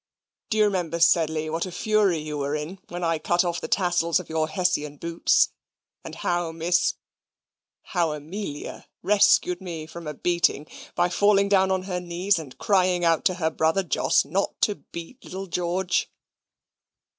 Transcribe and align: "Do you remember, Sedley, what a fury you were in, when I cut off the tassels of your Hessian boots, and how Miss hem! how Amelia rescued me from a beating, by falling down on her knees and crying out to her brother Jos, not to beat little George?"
"Do 0.49 0.57
you 0.57 0.63
remember, 0.63 0.99
Sedley, 0.99 1.47
what 1.47 1.67
a 1.67 1.71
fury 1.71 2.17
you 2.17 2.39
were 2.39 2.55
in, 2.55 2.79
when 2.89 3.03
I 3.03 3.19
cut 3.19 3.43
off 3.45 3.61
the 3.61 3.67
tassels 3.67 4.19
of 4.19 4.29
your 4.29 4.47
Hessian 4.49 4.97
boots, 4.97 5.49
and 6.03 6.15
how 6.15 6.51
Miss 6.51 6.93
hem! 6.93 6.99
how 7.83 8.13
Amelia 8.13 8.87
rescued 9.03 9.61
me 9.61 9.85
from 9.85 10.07
a 10.07 10.15
beating, 10.15 10.65
by 10.95 11.09
falling 11.09 11.49
down 11.49 11.69
on 11.69 11.83
her 11.83 11.99
knees 11.99 12.39
and 12.39 12.57
crying 12.57 13.05
out 13.05 13.23
to 13.25 13.35
her 13.35 13.51
brother 13.51 13.83
Jos, 13.83 14.25
not 14.25 14.59
to 14.61 14.73
beat 14.91 15.23
little 15.23 15.45
George?" 15.45 16.09